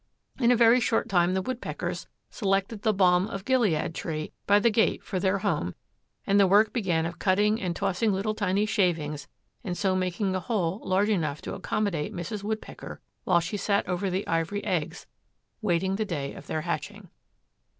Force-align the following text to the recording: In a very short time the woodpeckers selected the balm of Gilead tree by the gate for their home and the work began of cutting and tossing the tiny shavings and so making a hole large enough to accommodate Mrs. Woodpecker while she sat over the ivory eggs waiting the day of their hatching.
In 0.39 0.51
a 0.51 0.55
very 0.55 0.79
short 0.79 1.09
time 1.09 1.35
the 1.35 1.43
woodpeckers 1.43 2.07
selected 2.31 2.81
the 2.81 2.91
balm 2.91 3.27
of 3.27 3.45
Gilead 3.45 3.93
tree 3.93 4.31
by 4.47 4.57
the 4.57 4.71
gate 4.71 5.03
for 5.03 5.19
their 5.19 5.37
home 5.37 5.75
and 6.25 6.39
the 6.39 6.47
work 6.47 6.73
began 6.73 7.05
of 7.05 7.19
cutting 7.19 7.61
and 7.61 7.75
tossing 7.75 8.11
the 8.11 8.33
tiny 8.33 8.65
shavings 8.65 9.27
and 9.63 9.77
so 9.77 9.95
making 9.95 10.33
a 10.33 10.39
hole 10.39 10.81
large 10.83 11.09
enough 11.09 11.39
to 11.43 11.53
accommodate 11.53 12.15
Mrs. 12.15 12.41
Woodpecker 12.43 12.99
while 13.25 13.39
she 13.41 13.57
sat 13.57 13.87
over 13.87 14.09
the 14.09 14.25
ivory 14.27 14.63
eggs 14.63 15.05
waiting 15.61 15.97
the 15.97 16.03
day 16.05 16.33
of 16.33 16.47
their 16.47 16.61
hatching. 16.61 17.11